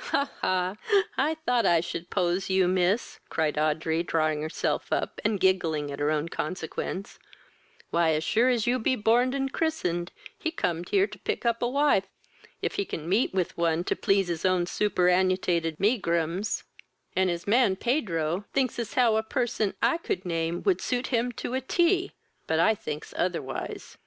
"Ha, 0.00 0.30
ha! 0.42 0.76
I 1.16 1.34
thought 1.44 1.66
I 1.66 1.80
should 1.80 2.08
poze 2.08 2.48
you, 2.48 2.68
miss, 2.68 3.18
(cried 3.30 3.58
Audrey, 3.58 4.04
drawing 4.04 4.42
herself 4.42 4.92
up, 4.92 5.20
and 5.24 5.40
giggling 5.40 5.90
at 5.90 5.98
her 5.98 6.12
own 6.12 6.28
consequence,) 6.28 7.18
why, 7.90 8.10
as 8.12 8.22
sure 8.22 8.48
as 8.48 8.64
you 8.64 8.78
be 8.78 8.94
borned 8.94 9.34
and 9.34 9.52
christened, 9.52 10.12
he 10.38 10.52
comed 10.52 10.90
here 10.90 11.08
to 11.08 11.18
pick 11.18 11.44
up 11.44 11.60
a 11.62 11.68
wife, 11.68 12.06
if 12.62 12.76
he 12.76 12.84
can 12.84 13.08
meet 13.08 13.34
with 13.34 13.58
one 13.58 13.82
to 13.82 13.96
please 13.96 14.28
his 14.28 14.44
own 14.44 14.66
superannuated 14.66 15.80
meagrims; 15.80 16.62
and 17.16 17.28
his 17.28 17.48
man, 17.48 17.74
Pedro, 17.74 18.44
thinks 18.52 18.78
as 18.78 18.94
how 18.94 19.16
a 19.16 19.22
person 19.24 19.74
I 19.82 19.98
could 19.98 20.24
name 20.24 20.62
would 20.62 20.80
suit 20.80 21.08
him 21.08 21.32
to 21.42 21.54
a 21.54 21.60
tee, 21.60 22.12
but 22.46 22.60
I 22.60 22.76
thinks 22.76 23.12
otherwise. 23.16 23.98